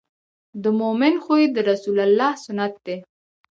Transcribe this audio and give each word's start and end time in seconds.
د 0.63 0.65
مؤمن 0.79 1.13
خوی 1.23 1.43
د 1.49 1.57
رسول 1.69 1.97
الله 2.07 2.31
سنت 2.45 2.73
دی. 2.85 2.97